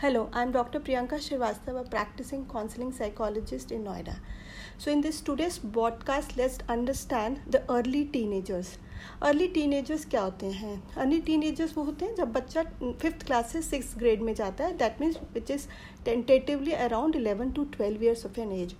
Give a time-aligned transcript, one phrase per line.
[0.00, 0.78] Hello, I'm Dr.
[0.78, 4.14] Priyanka Srivastava, practicing counseling psychologist in Noida.
[4.76, 8.78] So, in this today's podcast, let's understand the early teenagers.
[9.22, 10.94] Early teenagers क्या होते हैं?
[10.94, 12.62] Early teenagers वो होते हैं जब बच्चा
[13.00, 15.66] फिफ्थ क्लास से सिक्स ग्रेड में जाता है that means which is
[16.04, 18.74] tentatively around eleven to twelve years of an age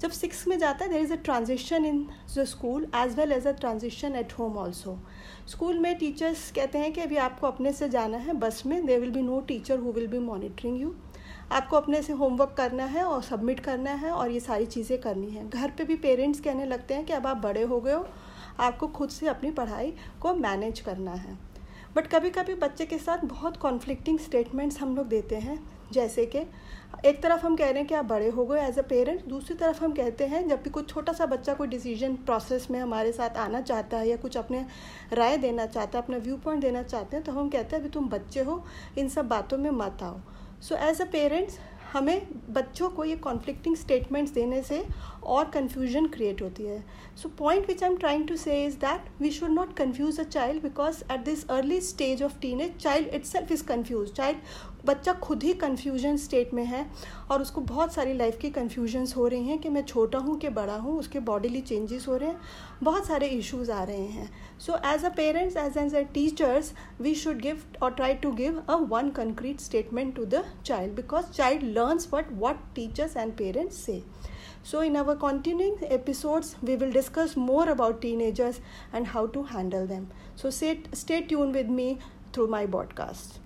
[0.00, 2.06] जब सिक्स में जाता है there is a transition in
[2.36, 4.98] the school as well as a transition at home also
[5.48, 9.00] school में teachers कहते हैं कि अभी आपको अपने से जाना है बस में there
[9.00, 10.94] will be no teacher who will be monitoring you
[11.52, 15.30] आपको अपने से होमवर्क करना है और सबमिट करना है और ये सारी चीज़ें करनी
[15.30, 18.06] है। घर पे भी पेरेंट्स कहने लगते हैं कि अब आप बड़े हो गए हो
[18.60, 21.38] आपको खुद से अपनी पढ़ाई को मैनेज करना है।
[21.96, 25.58] बट कभी कभी बच्चे के साथ बहुत कॉन्फ्लिक्टिंग स्टेटमेंट्स हम लोग देते हैं।
[25.92, 26.38] जैसे कि,
[27.04, 29.54] एक तरफ़ हम कह रहे हैं कि आप बड़े हो गए एज अ पेरेंट दूसरी
[29.56, 33.12] तरफ़ हम कहते हैं जब भी कुछ छोटा सा बच्चा कोई डिसीज़न प्रोसेस में हमारे
[33.12, 34.64] साथ आना चाहता है या कुछ अपने
[35.12, 37.90] राय देना चाहता है, अपना व्यू पॉइंट देना चाहते हैं तो हम कहते हैं, अभी
[37.90, 38.64] तुम बच्चे हो,
[38.98, 40.20] इन सब बातों में मत आओ।
[40.62, 41.58] सो एज अ पेरेंट्स
[41.92, 44.84] हमें बच्चों को ये कॉन्फ्लिक्टिंग स्टेटमेंट्स देने से
[45.24, 46.82] और कन्फ्यूज़न क्रिएट होती है।
[47.16, 50.24] So point which I am trying to say is that we should not confuse a
[50.24, 54.38] child because at this early stage of teen age child itself is confuse child
[54.86, 56.86] बच्चा खुद ही confusion state में है
[57.30, 60.48] और उसको बहुत सारी life की confusions हो रही हैं कि मैं छोटा हूँ कि
[60.48, 62.40] बड़ा हूँ, उसके बॉडीली चेंजेस हो रहे हैं,
[62.82, 67.14] बहुत सारे इश्यूज़ आ रहे हैं। So as a parents as as a teachers we
[67.14, 71.72] should give और try to give a one concrete statement to the child because child
[71.80, 74.02] learns but what teachers and parents say.
[74.62, 78.60] So, in our continuing episodes, we will discuss more about teenagers
[78.92, 80.10] and how to handle them.
[80.36, 81.98] So, stay, stay tuned with me
[82.32, 83.40] through my podcast.